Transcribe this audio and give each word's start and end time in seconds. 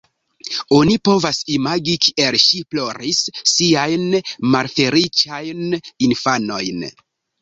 Oni 0.77 0.95
povas 1.09 1.41
imagi, 1.57 1.93
kiel 2.05 2.37
ŝi 2.45 2.61
ploris 2.75 3.21
siajn 3.53 4.07
malfeliĉajn 4.57 5.79
infanojn. 6.09 6.87